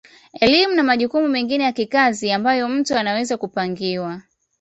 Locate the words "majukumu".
0.83-1.27